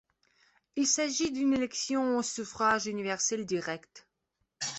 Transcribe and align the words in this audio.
Il 0.77 0.87
s'agit 0.87 1.31
d'une 1.31 1.53
élection 1.53 2.17
au 2.17 2.23
suffrage 2.23 2.87
universel 2.87 3.45
direct. 3.45 4.07